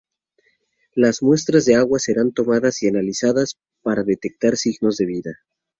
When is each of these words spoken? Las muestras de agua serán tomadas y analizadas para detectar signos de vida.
Las 0.95 1.21
muestras 1.21 1.65
de 1.65 1.75
agua 1.75 1.99
serán 1.99 2.31
tomadas 2.31 2.81
y 2.81 2.87
analizadas 2.87 3.59
para 3.83 4.01
detectar 4.01 4.57
signos 4.57 4.97
de 4.97 5.05
vida. 5.05 5.39